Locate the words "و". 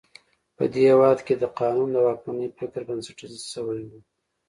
3.89-3.91